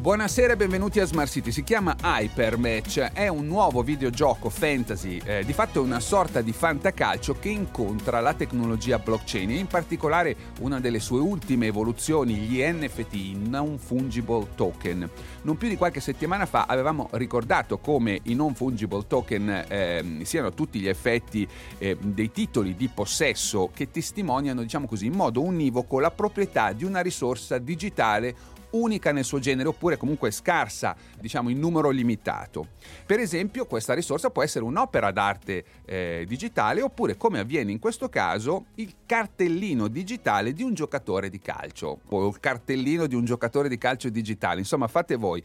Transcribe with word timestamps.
Buonasera 0.00 0.52
e 0.52 0.56
benvenuti 0.56 1.00
a 1.00 1.06
Smart 1.06 1.28
City. 1.28 1.50
Si 1.50 1.64
chiama 1.64 1.96
Hypermatch, 2.00 3.00
è 3.12 3.26
un 3.26 3.46
nuovo 3.48 3.82
videogioco 3.82 4.48
fantasy, 4.48 5.20
eh, 5.24 5.44
di 5.44 5.52
fatto 5.52 5.80
è 5.80 5.82
una 5.82 5.98
sorta 5.98 6.40
di 6.40 6.52
fantacalcio 6.52 7.34
che 7.40 7.48
incontra 7.48 8.20
la 8.20 8.32
tecnologia 8.32 9.00
blockchain 9.00 9.50
e 9.50 9.56
in 9.56 9.66
particolare 9.66 10.36
una 10.60 10.78
delle 10.78 11.00
sue 11.00 11.18
ultime 11.18 11.66
evoluzioni, 11.66 12.36
gli 12.36 12.62
NFT, 12.62 13.48
Non 13.48 13.76
Fungible 13.76 14.46
Token. 14.54 15.10
Non 15.42 15.56
più 15.56 15.66
di 15.66 15.76
qualche 15.76 15.98
settimana 15.98 16.46
fa 16.46 16.66
avevamo 16.68 17.08
ricordato 17.14 17.78
come 17.78 18.20
i 18.22 18.34
Non 18.36 18.54
Fungible 18.54 19.04
Token 19.04 19.64
eh, 19.66 20.20
siano 20.22 20.54
tutti 20.54 20.78
gli 20.78 20.86
effetti 20.86 21.46
eh, 21.76 21.96
dei 22.00 22.30
titoli 22.30 22.76
di 22.76 22.86
possesso 22.86 23.68
che 23.74 23.90
testimoniano, 23.90 24.62
diciamo 24.62 24.86
così, 24.86 25.06
in 25.06 25.14
modo 25.14 25.42
univoco 25.42 25.98
la 25.98 26.12
proprietà 26.12 26.72
di 26.72 26.84
una 26.84 27.00
risorsa 27.00 27.58
digitale 27.58 28.56
unica 28.70 29.12
nel 29.12 29.24
suo 29.24 29.38
genere 29.38 29.68
oppure 29.68 29.96
comunque 29.96 30.30
scarsa, 30.30 30.94
diciamo 31.18 31.48
in 31.48 31.58
numero 31.58 31.90
limitato. 31.90 32.66
Per 33.06 33.20
esempio 33.20 33.66
questa 33.66 33.94
risorsa 33.94 34.30
può 34.30 34.42
essere 34.42 34.64
un'opera 34.64 35.10
d'arte 35.10 35.64
eh, 35.84 36.24
digitale 36.26 36.82
oppure 36.82 37.16
come 37.16 37.38
avviene 37.38 37.72
in 37.72 37.78
questo 37.78 38.08
caso 38.08 38.66
il 38.76 38.94
cartellino 39.06 39.88
digitale 39.88 40.52
di 40.52 40.62
un 40.62 40.74
giocatore 40.74 41.30
di 41.30 41.40
calcio 41.40 42.00
o 42.08 42.28
il 42.28 42.40
cartellino 42.40 43.06
di 43.06 43.14
un 43.14 43.24
giocatore 43.24 43.68
di 43.68 43.78
calcio 43.78 44.08
digitale, 44.08 44.60
insomma 44.60 44.86
fate 44.88 45.16
voi. 45.16 45.42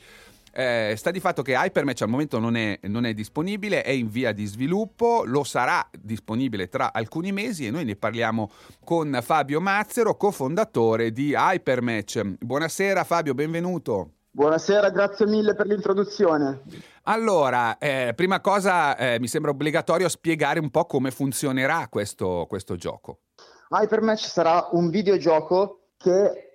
Eh, 0.55 0.93
sta 0.95 1.09
di 1.09 1.19
fatto 1.19 1.41
che 1.41 1.53
Hypermatch 1.53 2.03
al 2.03 2.09
momento 2.09 2.37
non 2.37 2.55
è, 2.55 2.77
non 2.83 3.05
è, 3.05 3.13
disponibile, 3.15 3.81
è 3.81 3.89
in 3.89 4.07
via 4.07 4.31
di 4.31 4.45
sviluppo, 4.45 5.23
lo 5.25 5.43
sarà 5.43 5.89
disponibile 5.99 6.69
tra 6.69 6.93
alcuni 6.93 7.31
mesi 7.31 7.65
e 7.65 7.71
noi 7.71 7.85
ne 7.85 7.95
parliamo 7.95 8.51
con 8.83 9.17
Fabio 9.23 9.59
Mazzero, 9.59 10.15
cofondatore 10.15 11.11
di 11.11 11.33
Hypermatch. 11.35 12.21
Buonasera 12.39 13.03
Fabio, 13.03 13.33
benvenuto. 13.33 14.11
Buonasera, 14.29 14.91
grazie 14.91 15.25
mille 15.25 15.55
per 15.55 15.65
l'introduzione. 15.65 16.61
Allora, 17.03 17.79
eh, 17.79 18.13
prima 18.15 18.39
cosa 18.39 18.95
eh, 18.95 19.19
mi 19.19 19.27
sembra 19.27 19.49
obbligatorio 19.49 20.07
spiegare 20.07 20.59
un 20.59 20.69
po' 20.69 20.85
come 20.85 21.09
funzionerà 21.09 21.87
questo, 21.89 22.45
questo 22.47 22.75
gioco. 22.75 23.21
Hypermatch 23.69 24.27
sarà 24.27 24.67
un 24.73 24.91
videogioco 24.91 25.93
che 25.97 26.52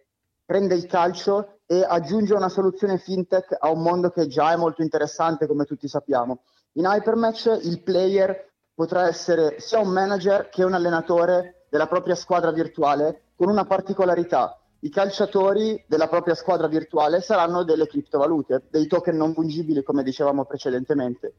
prende 0.49 0.75
il 0.75 0.87
calcio 0.87 1.59
e 1.67 1.85
aggiunge 1.87 2.33
una 2.33 2.49
soluzione 2.49 2.97
fintech 2.97 3.55
a 3.59 3.69
un 3.71 3.83
mondo 3.83 4.09
che 4.09 4.29
già 4.29 4.53
è 4.53 4.57
molto 4.57 4.81
interessante, 4.81 5.47
come 5.47 5.67
tutti 5.67 5.87
sappiamo. 5.89 6.41
In 6.79 6.87
Hypermatch 6.87 7.59
il 7.65 7.83
player 7.83 8.51
potrà 8.73 9.07
essere 9.09 9.61
sia 9.61 9.79
un 9.79 9.91
manager 9.91 10.49
che 10.49 10.65
un 10.65 10.73
allenatore 10.73 11.67
della 11.69 11.87
propria 11.87 12.15
squadra 12.15 12.51
virtuale, 12.51 13.25
con 13.37 13.51
una 13.51 13.67
particolarità. 13.67 14.59
I 14.79 14.89
calciatori 14.89 15.85
della 15.87 16.09
propria 16.09 16.35
squadra 16.35 16.67
virtuale 16.67 17.21
saranno 17.21 17.63
delle 17.63 17.87
criptovalute, 17.87 18.69
dei 18.71 18.87
token 18.87 19.19
non 19.19 19.35
fungibili, 19.35 19.83
come 19.83 20.03
dicevamo 20.03 20.47
precedentemente. 20.47 21.35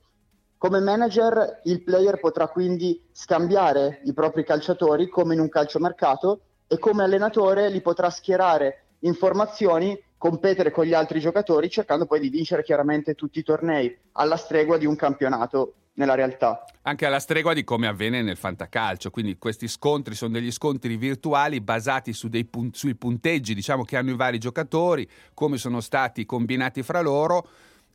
Come 0.59 0.81
manager 0.81 1.61
il 1.63 1.81
player 1.81 2.19
potrà 2.19 2.47
quindi 2.49 3.09
scambiare 3.11 4.01
i 4.03 4.13
propri 4.13 4.43
calciatori 4.43 5.09
come 5.09 5.33
in 5.33 5.39
un 5.39 5.49
calciomercato 5.49 6.41
e 6.67 6.77
come 6.77 7.01
allenatore 7.01 7.69
li 7.69 7.81
potrà 7.81 8.11
schierare 8.11 8.83
informazioni 8.99 9.97
competere 10.17 10.71
con 10.71 10.85
gli 10.85 10.93
altri 10.93 11.19
giocatori 11.19 11.69
cercando 11.69 12.05
poi 12.05 12.19
di 12.19 12.29
vincere 12.29 12.63
chiaramente 12.63 13.15
tutti 13.15 13.39
i 13.39 13.43
tornei 13.43 13.97
alla 14.13 14.35
stregua 14.35 14.77
di 14.77 14.85
un 14.85 14.95
campionato 14.95 15.75
nella 15.93 16.15
realtà. 16.15 16.65
Anche 16.83 17.05
alla 17.05 17.19
stregua 17.19 17.53
di 17.53 17.63
come 17.63 17.87
avviene 17.87 18.21
nel 18.21 18.37
fantacalcio, 18.37 19.09
quindi 19.11 19.37
questi 19.37 19.67
scontri 19.67 20.15
sono 20.15 20.33
degli 20.33 20.51
scontri 20.51 20.95
virtuali 20.97 21.61
basati 21.61 22.13
su 22.13 22.29
pun- 22.49 22.71
sui 22.73 22.95
punteggi 22.95 23.53
diciamo, 23.53 23.83
che 23.83 23.97
hanno 23.97 24.11
i 24.11 24.15
vari 24.15 24.37
giocatori, 24.37 25.07
come 25.33 25.57
sono 25.57 25.81
stati 25.81 26.25
combinati 26.25 26.83
fra 26.83 27.01
loro 27.01 27.47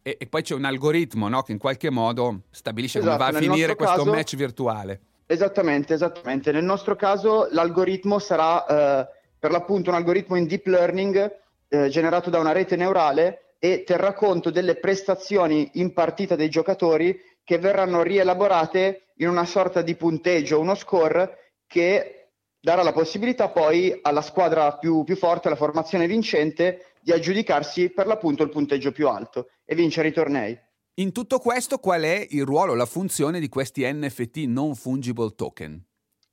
e, 0.03 0.16
e 0.19 0.26
poi 0.26 0.43
c'è 0.43 0.54
un 0.54 0.64
algoritmo 0.64 1.28
no, 1.28 1.43
che 1.43 1.53
in 1.53 1.59
qualche 1.59 1.91
modo 1.91 2.43
stabilisce 2.50 2.98
esatto, 2.98 3.16
come 3.16 3.31
va 3.31 3.38
a 3.38 3.41
finire 3.41 3.75
questo 3.75 3.97
caso, 3.97 4.10
match 4.10 4.37
virtuale. 4.37 5.00
Esattamente, 5.26 5.94
esattamente. 5.94 6.53
Nel 6.53 6.64
nostro 6.64 6.94
caso 6.97 7.48
l'algoritmo 7.50 8.19
sarà 8.19 8.66
eh, 8.66 9.09
per 9.44 9.53
l'appunto 9.53 9.91
un 9.91 9.97
algoritmo 9.97 10.37
in 10.37 10.47
deep 10.47 10.65
learning 10.69 11.37
eh, 11.69 11.91
generato 11.91 12.31
da 12.31 12.38
una 12.38 12.53
rete 12.53 12.77
neurale 12.77 13.56
e 13.59 13.84
terrà 13.84 14.15
conto 14.15 14.49
delle 14.49 14.77
prestazioni 14.77 15.72
in 15.75 15.93
partita 15.93 16.34
dei 16.34 16.49
giocatori 16.49 17.21
che 17.44 17.59
verranno 17.59 18.00
rielaborate 18.00 19.09
in 19.16 19.28
una 19.28 19.44
sorta 19.44 19.82
di 19.82 19.97
punteggio, 19.97 20.59
uno 20.59 20.75
score 20.75 21.56
che 21.66 22.31
darà 22.59 22.82
la 22.82 22.94
possibilità 22.94 23.50
poi 23.50 23.99
alla 24.00 24.22
squadra 24.22 24.78
più, 24.78 25.05
più 25.05 25.15
forte, 25.15 25.49
alla 25.49 25.59
formazione 25.59 26.06
vincente, 26.06 26.94
di 27.03 27.12
aggiudicarsi 27.12 27.91
per 27.91 28.06
l'appunto 28.06 28.44
il 28.44 28.49
punteggio 28.49 28.93
più 28.93 29.09
alto 29.09 29.50
e 29.66 29.75
vincere 29.75 30.09
i 30.09 30.12
tornei. 30.12 30.59
In 31.00 31.12
tutto 31.12 31.38
questo 31.38 31.76
qual 31.76 32.00
è 32.00 32.26
il 32.31 32.47
ruolo, 32.47 32.72
la 32.72 32.87
funzione 32.87 33.41
di 33.41 33.50
questi 33.50 33.82
NFT 33.84 34.38
non 34.47 34.75
fungible 34.75 35.34
token? 35.37 35.84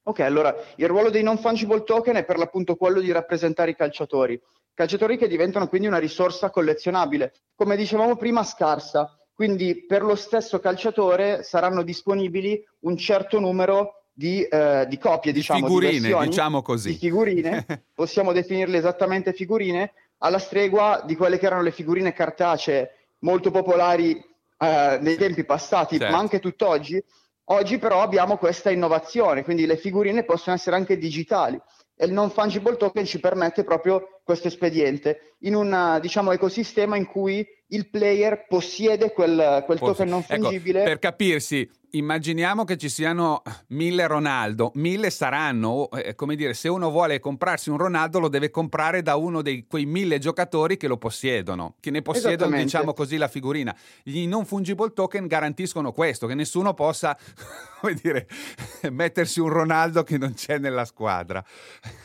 Ok, 0.04 0.20
allora 0.22 0.56
il 0.78 0.88
ruolo 0.88 1.10
dei 1.10 1.24
non 1.24 1.38
fungible 1.38 1.84
token 1.84 2.16
è 2.16 2.26
per 2.26 2.38
l'appunto 2.38 2.76
quello 2.76 3.00
di 3.00 3.12
rappresentare 3.12 3.72
i 3.72 3.76
calciatori 3.76 4.42
calciatori 4.74 5.18
che 5.18 5.28
diventano 5.28 5.68
quindi 5.68 5.88
una 5.88 5.98
risorsa 5.98 6.50
collezionabile, 6.50 7.34
come 7.56 7.76
dicevamo 7.76 8.16
prima 8.16 8.44
scarsa, 8.44 9.16
quindi 9.34 9.86
per 9.86 10.04
lo 10.04 10.16
stesso 10.16 10.60
calciatore 10.60 11.44
saranno 11.44 11.84
disponibili 11.84 12.64
un 12.82 12.98
certo 12.98 13.40
numero 13.40 14.06
di, 14.12 14.44
eh, 14.44 14.86
di 14.88 14.98
copie, 14.98 15.32
di 15.32 15.40
diciamo, 15.40 15.66
figurine, 15.66 16.08
di 16.08 16.28
diciamo 16.28 16.62
così. 16.62 16.90
Di 16.90 16.98
figurine, 16.98 17.66
possiamo 17.94 18.32
definirle 18.32 18.78
esattamente 18.78 19.34
figurine, 19.34 19.94
alla 20.20 20.40
stregua 20.40 21.02
di 21.06 21.16
quelle 21.16 21.38
che 21.38 21.46
erano 21.46 21.64
le 21.64 21.72
figurine 21.72 22.14
cartacee 22.14 22.92
molto 23.20 23.52
popolari 23.52 24.24
eh, 24.58 24.98
nei 25.02 25.16
tempi 25.16 25.44
passati, 25.44 25.98
certo. 25.98 26.14
ma 26.14 26.20
anche 26.20 26.40
tutt'oggi. 26.40 27.04
Oggi 27.52 27.80
però 27.80 28.02
abbiamo 28.02 28.38
questa 28.38 28.70
innovazione, 28.70 29.44
quindi 29.44 29.66
le 29.66 29.76
figurine 29.76 30.24
possono 30.24 30.56
essere 30.56 30.78
anche 30.78 30.98
digitali 30.98 31.60
e 31.98 32.06
il 32.06 32.14
non 32.14 32.30
fungible 32.30 32.78
token 32.78 33.06
ci 33.06 33.20
permette 33.20 33.66
proprio 33.66 34.22
questo 34.24 34.48
espediente 34.48 35.36
in 35.40 35.56
un 35.56 36.00
diciamo, 36.02 36.32
ecosistema 36.32 36.96
in 36.96 37.06
cui 37.06 37.46
il 37.68 37.90
player 37.90 38.46
possiede 38.48 39.12
quel, 39.12 39.64
quel 39.66 39.80
token 39.80 40.08
non 40.08 40.24
ecco, 40.26 40.44
fungibile. 40.44 40.80
Ecco, 40.80 40.90
per 40.90 41.00
capirsi, 41.00 41.70
immaginiamo 41.92 42.64
che 42.64 42.78
ci 42.78 42.90
siano 42.90 43.42
mille 43.68 44.08
Ronaldo, 44.08 44.72
mille 44.76 45.10
saranno, 45.10 45.90
eh, 45.92 46.16
come 46.16 46.36
dire, 46.36 46.54
se 46.54 46.68
uno 46.68 46.90
vuole 46.90 47.20
comprarsi 47.20 47.70
un 47.70 47.78
Ronaldo 47.78 48.20
lo 48.20 48.28
deve 48.28 48.50
comprare 48.50 49.02
da 49.02 49.16
uno 49.16 49.42
di 49.42 49.66
quei 49.68 49.86
mille 49.86 50.20
giocatori 50.20 50.78
che 50.78 50.88
lo 50.88 50.98
possiedono, 50.98 51.76
che 51.80 51.92
ne 51.92 52.02
possiedono 52.02 52.56
diciamo 52.56 52.94
così 52.94 53.18
la 53.18 53.28
figurina. 53.28 53.76
Gli 54.04 54.28
non 54.28 54.46
fungible 54.46 54.94
token 54.94 55.28
garantiscono 55.28 55.92
questo, 55.92 56.28
che 56.28 56.36
nessuno 56.36 56.74
possa, 56.74 57.18
come 57.82 57.98
dire, 58.02 58.28
mettersi 58.92 59.40
un 59.40 59.50
Ronaldo 59.50 60.04
che 60.04 60.18
non 60.18 60.34
c'è 60.34 60.58
nella 60.58 60.86
squadra. 60.86 61.44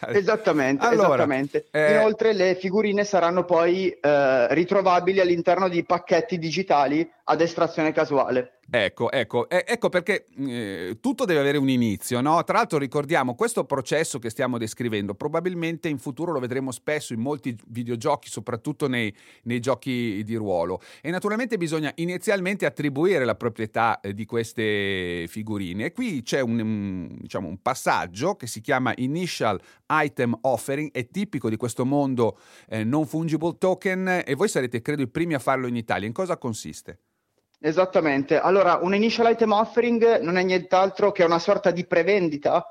Esattamente, 0.09 0.85
allora, 0.85 1.09
esattamente. 1.09 1.67
Eh... 1.71 1.93
Inoltre 1.93 2.33
le 2.33 2.57
figurine 2.57 3.05
saranno 3.05 3.45
poi 3.45 3.91
eh, 3.91 4.55
ritrovabili 4.55 5.21
all'interno 5.21 5.69
di 5.69 5.85
pacchetti 5.85 6.39
digitali 6.39 7.09
ad 7.25 7.41
estrazione 7.41 7.93
casuale. 7.93 8.56
Ecco, 8.69 9.13
ecco, 9.13 9.49
ecco 9.49 9.89
perché 9.89 10.27
eh, 10.39 10.99
tutto 11.01 11.25
deve 11.25 11.39
avere 11.39 11.57
un 11.57 11.69
inizio, 11.69 12.21
no? 12.21 12.43
Tra 12.43 12.57
l'altro 12.57 12.79
ricordiamo, 12.79 13.37
questo 13.37 13.65
processo 13.65 14.19
che 14.19 14.29
stiamo 14.29 14.59
descrivendo 14.59 15.15
probabilmente 15.15 15.89
in 15.89 15.99
futuro 15.99 16.33
lo 16.33 16.41
vedremo 16.41 16.73
spesso 16.73 17.13
in 17.13 17.21
molti 17.21 17.57
videogiochi, 17.69 18.29
soprattutto 18.29 18.89
nei, 18.89 19.15
nei 19.45 19.61
giochi 19.61 20.21
di 20.25 20.35
ruolo. 20.35 20.81
E 21.01 21.11
naturalmente 21.11 21.57
bisogna 21.59 21.93
inizialmente 21.95 22.67
attribuire 22.67 23.25
la 23.25 23.37
proprietà 23.37 24.01
eh, 24.01 24.13
di 24.13 24.25
queste 24.25 25.27
figurine. 25.29 25.85
E 25.85 25.93
qui 25.93 26.23
c'è 26.23 26.41
un, 26.41 26.59
un, 26.59 27.19
diciamo, 27.21 27.47
un 27.47 27.63
passaggio 27.63 28.35
che 28.35 28.49
si 28.49 28.61
chiama 28.61 28.93
Initial 28.97 29.61
Item 29.89 30.37
Offering, 30.41 30.91
è 30.91 31.07
tipico 31.07 31.49
di 31.49 31.57
questo 31.57 31.85
mondo 31.85 32.37
eh, 32.69 32.83
non 32.83 33.07
fungible 33.07 33.59
token 33.59 34.23
e 34.27 34.35
voi 34.35 34.49
sarete, 34.49 34.83
credo, 34.83 35.03
i 35.03 35.09
primi 35.09 35.35
a 35.35 35.39
farlo 35.39 35.69
in 35.69 35.77
Italia. 35.77 36.09
In 36.09 36.13
cosa 36.13 36.37
consiste? 36.37 36.99
Esattamente. 37.59 38.39
Allora, 38.39 38.79
un 38.83 38.95
initial 38.95 39.31
item 39.31 39.53
offering 39.53 40.21
non 40.21 40.37
è 40.37 40.43
nient'altro 40.43 41.13
che 41.13 41.25
una 41.25 41.39
sorta 41.39 41.71
di 41.71 41.87
prevendita, 41.87 42.65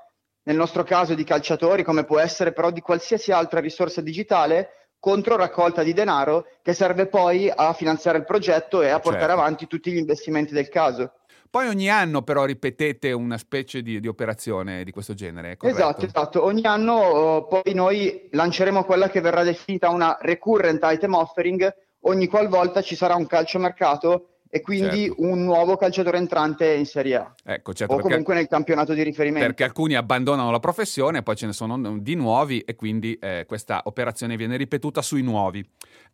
nel 0.44 0.56
nostro 0.56 0.84
caso 0.84 1.16
di 1.16 1.24
calciatori, 1.24 1.84
come 1.84 2.04
può 2.06 2.20
essere 2.20 2.54
però 2.54 2.70
di 2.72 2.82
qualsiasi 2.82 3.32
altra 3.32 3.60
risorsa 3.60 4.02
digitale, 4.02 4.70
contro 5.00 5.36
raccolta 5.36 5.84
di 5.84 5.94
denaro 5.94 6.46
che 6.62 6.74
serve 6.74 7.08
poi 7.08 7.52
a 7.54 7.74
finanziare 7.74 8.18
il 8.18 8.26
progetto 8.26 8.82
e 8.82 8.90
a 8.90 9.00
portare 9.00 9.28
certo. 9.28 9.40
avanti 9.40 9.68
tutti 9.68 9.92
gli 9.92 9.98
investimenti 9.98 10.54
del 10.54 10.70
caso. 10.70 11.14
Poi 11.50 11.68
ogni 11.68 11.90
anno 11.90 12.22
però 12.22 12.44
ripetete 12.44 13.12
una 13.12 13.38
specie 13.38 13.82
di, 13.82 14.00
di 14.00 14.08
operazione 14.08 14.84
di 14.84 14.92
questo 14.92 15.14
genere, 15.14 15.58
Esatto, 15.62 16.06
esatto. 16.06 16.44
Ogni 16.44 16.66
anno 16.66 17.38
uh, 17.38 17.48
poi 17.48 17.74
noi 17.74 18.28
lanceremo 18.32 18.84
quella 18.84 19.10
che 19.10 19.22
verrà 19.22 19.44
definita 19.44 19.90
una 19.90 20.18
recurrent 20.20 20.82
item 20.84 21.14
offering 21.14 21.74
ogni 22.02 22.28
qualvolta 22.28 22.82
ci 22.82 22.96
sarà 22.96 23.16
un 23.16 23.26
calciomercato 23.26 24.35
e 24.56 24.62
quindi 24.62 25.08
certo. 25.08 25.22
un 25.22 25.44
nuovo 25.44 25.76
calciatore 25.76 26.18
entrante 26.18 26.76
in 26.76 26.86
Serie 26.86 27.16
A. 27.16 27.36
Ecco, 27.44 27.74
certo, 27.74 27.96
o 27.96 28.00
comunque 28.00 28.34
nel 28.36 28.48
campionato 28.48 28.94
di 28.94 29.04
riferimento. 29.04 29.46
Perché 29.46 29.66
alcuni 29.66 29.96
abbandonano 29.96 30.50
la 30.50 30.62
professione, 30.62 31.24
poi 31.24 31.36
ce 31.36 31.48
ne 31.48 31.52
sono 31.52 31.98
di 32.00 32.16
nuovi 32.16 32.62
e 32.62 32.74
quindi 32.76 33.16
eh, 33.20 33.44
questa 33.46 33.82
operazione 33.84 34.38
viene 34.38 34.56
ripetuta 34.56 35.02
sui 35.02 35.24
nuovi. 35.24 35.62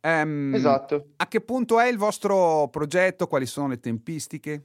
Um, 0.02 0.56
esatto. 0.56 1.10
A 1.18 1.28
che 1.28 1.42
punto 1.42 1.80
è 1.80 1.88
il 1.88 2.00
vostro 2.00 2.68
progetto? 2.72 3.28
Quali 3.28 3.46
sono 3.46 3.68
le 3.68 3.80
tempistiche? 3.80 4.64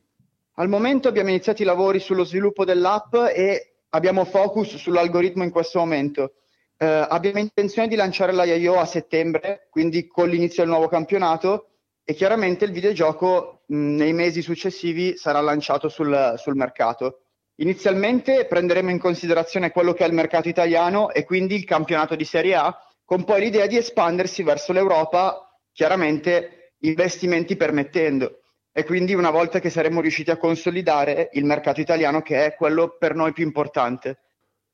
Al 0.54 0.70
momento 0.70 1.08
abbiamo 1.08 1.28
iniziato 1.28 1.60
i 1.60 1.66
lavori 1.66 2.00
sullo 2.00 2.24
sviluppo 2.24 2.64
dell'app 2.64 3.14
e 3.14 3.74
abbiamo 3.90 4.24
focus 4.24 4.76
sull'algoritmo 4.76 5.44
in 5.44 5.50
questo 5.50 5.80
momento. 5.80 6.32
Eh, 6.78 6.86
abbiamo 6.86 7.40
intenzione 7.40 7.88
di 7.88 7.94
lanciare 7.94 8.32
la 8.32 8.44
IO 8.44 8.78
a 8.78 8.86
settembre, 8.86 9.68
quindi 9.68 10.06
con 10.06 10.30
l'inizio 10.30 10.62
del 10.62 10.72
nuovo 10.72 10.88
campionato 10.88 11.72
e 12.08 12.14
chiaramente 12.14 12.64
il 12.64 12.70
videogioco 12.70 13.55
nei 13.66 14.12
mesi 14.12 14.42
successivi 14.42 15.16
sarà 15.16 15.40
lanciato 15.40 15.88
sul, 15.88 16.34
sul 16.36 16.54
mercato. 16.54 17.20
Inizialmente 17.56 18.46
prenderemo 18.46 18.90
in 18.90 18.98
considerazione 18.98 19.70
quello 19.70 19.94
che 19.94 20.04
è 20.04 20.06
il 20.06 20.12
mercato 20.12 20.48
italiano 20.48 21.10
e 21.10 21.24
quindi 21.24 21.54
il 21.54 21.64
campionato 21.64 22.14
di 22.14 22.24
Serie 22.24 22.54
A, 22.54 22.76
con 23.04 23.24
poi 23.24 23.40
l'idea 23.40 23.66
di 23.66 23.76
espandersi 23.76 24.42
verso 24.42 24.72
l'Europa, 24.72 25.48
chiaramente 25.72 26.74
investimenti 26.80 27.56
permettendo. 27.56 28.40
E 28.72 28.84
quindi 28.84 29.14
una 29.14 29.30
volta 29.30 29.58
che 29.58 29.70
saremo 29.70 30.02
riusciti 30.02 30.30
a 30.30 30.36
consolidare 30.36 31.30
il 31.32 31.46
mercato 31.46 31.80
italiano, 31.80 32.20
che 32.20 32.44
è 32.44 32.54
quello 32.54 32.96
per 32.98 33.14
noi 33.14 33.32
più 33.32 33.44
importante. 33.44 34.18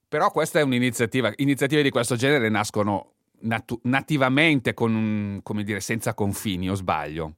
Però 0.09 0.31
questa 0.33 0.59
è 0.59 0.62
un'iniziativa, 0.62 1.33
iniziative 1.37 1.83
di 1.83 1.91
questo 1.91 2.17
genere 2.17 2.49
nascono 2.49 3.12
natu- 3.43 3.79
nativamente 3.85 4.75
con 4.75 4.94
un, 4.94 5.41
come 5.43 5.62
dire, 5.62 5.79
senza 5.79 6.15
confini, 6.15 6.69
o 6.69 6.75
sbaglio? 6.75 7.37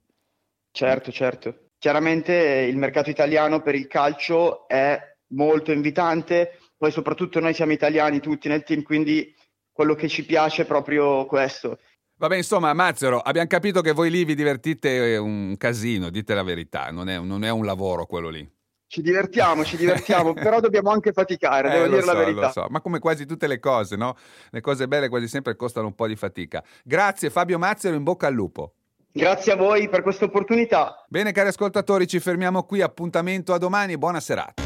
Certo, 0.76 1.12
certo. 1.12 1.68
Chiaramente 1.78 2.34
il 2.34 2.76
mercato 2.76 3.08
italiano 3.08 3.62
per 3.62 3.76
il 3.76 3.86
calcio 3.86 4.66
è 4.66 5.00
molto 5.28 5.70
invitante, 5.70 6.58
poi 6.76 6.90
soprattutto 6.90 7.38
noi 7.38 7.54
siamo 7.54 7.70
italiani 7.70 8.18
tutti 8.18 8.48
nel 8.48 8.64
team, 8.64 8.82
quindi 8.82 9.32
quello 9.70 9.94
che 9.94 10.08
ci 10.08 10.26
piace 10.26 10.62
è 10.62 10.66
proprio 10.66 11.26
questo. 11.26 11.78
Vabbè, 12.16 12.34
insomma, 12.34 12.72
Mazzero, 12.72 13.20
abbiamo 13.20 13.46
capito 13.46 13.82
che 13.82 13.92
voi 13.92 14.10
lì 14.10 14.24
vi 14.24 14.34
divertite 14.34 15.16
un 15.16 15.54
casino, 15.56 16.10
dite 16.10 16.34
la 16.34 16.42
verità, 16.42 16.90
non 16.90 17.08
è, 17.08 17.20
non 17.20 17.44
è 17.44 17.50
un 17.50 17.64
lavoro 17.64 18.06
quello 18.06 18.28
lì. 18.28 18.52
Ci 18.88 19.00
divertiamo, 19.00 19.64
ci 19.64 19.76
divertiamo, 19.76 20.32
però 20.34 20.58
dobbiamo 20.58 20.90
anche 20.90 21.12
faticare, 21.12 21.70
devo 21.70 21.84
eh, 21.84 21.88
dire 21.88 22.00
so, 22.00 22.12
la 22.12 22.18
verità. 22.18 22.50
So. 22.50 22.66
Ma 22.68 22.80
come 22.80 22.98
quasi 22.98 23.26
tutte 23.26 23.46
le 23.46 23.60
cose, 23.60 23.94
no? 23.94 24.16
Le 24.50 24.60
cose 24.60 24.88
belle 24.88 25.08
quasi 25.08 25.28
sempre 25.28 25.54
costano 25.54 25.86
un 25.86 25.94
po' 25.94 26.08
di 26.08 26.16
fatica. 26.16 26.64
Grazie 26.82 27.30
Fabio 27.30 27.58
Mazzero, 27.58 27.94
in 27.94 28.02
bocca 28.02 28.26
al 28.26 28.34
lupo. 28.34 28.74
Grazie 29.16 29.52
a 29.52 29.56
voi 29.56 29.88
per 29.88 30.02
questa 30.02 30.24
opportunità. 30.24 31.04
Bene 31.06 31.30
cari 31.30 31.46
ascoltatori, 31.46 32.08
ci 32.08 32.18
fermiamo 32.18 32.64
qui, 32.64 32.82
appuntamento 32.82 33.52
a 33.52 33.58
domani, 33.58 33.96
buona 33.96 34.18
serata. 34.18 34.63